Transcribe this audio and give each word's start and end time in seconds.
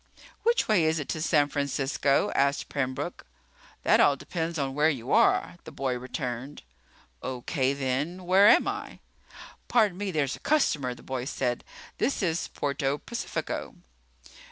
"Which 0.41 0.67
way 0.67 0.83
is 0.85 0.97
it 0.97 1.07
to 1.09 1.21
San 1.21 1.47
Francisco?" 1.49 2.31
asked 2.33 2.69
Pembroke. 2.69 3.23
"That 3.83 3.99
all 3.99 4.15
depends 4.15 4.57
on 4.57 4.73
where 4.73 4.89
you 4.89 5.11
are," 5.11 5.57
the 5.63 5.71
boy 5.71 5.95
returned. 5.95 6.63
"Okay, 7.21 7.73
then 7.73 8.23
where 8.25 8.47
am 8.47 8.67
I?" 8.67 8.97
"Pardon 9.67 9.99
me, 9.99 10.09
there's 10.09 10.35
a 10.35 10.39
customer," 10.39 10.95
the 10.95 11.03
boy 11.03 11.25
said. 11.25 11.63
"This 11.99 12.23
is 12.23 12.47
Puerto 12.47 12.97
Pacifico." 12.97 13.75